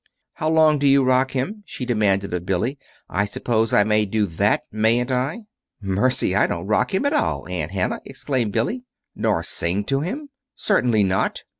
"How 0.33 0.49
long 0.49 0.79
do 0.79 0.87
you 0.87 1.03
rock 1.03 1.33
him?" 1.33 1.61
she 1.67 1.85
demanded 1.85 2.33
of 2.33 2.43
Billy. 2.43 2.79
"I 3.07 3.25
suppose 3.25 3.71
I 3.71 3.83
may 3.83 4.07
do 4.07 4.25
that, 4.25 4.63
mayn't 4.71 5.11
I?" 5.11 5.41
"Mercy, 5.79 6.35
I 6.35 6.47
don't 6.47 6.65
rock 6.65 6.91
him 6.95 7.05
at 7.05 7.13
all, 7.13 7.47
Aunt 7.47 7.69
Hannah," 7.69 8.01
exclaimed 8.03 8.51
Billy. 8.51 8.83
"Nor 9.15 9.43
sing 9.43 9.83
to 9.83 9.99
him?" 9.99 10.29
"Certainly 10.55 11.03
not." 11.03 11.43